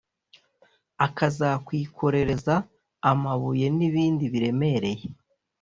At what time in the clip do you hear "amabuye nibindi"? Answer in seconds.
3.11-4.25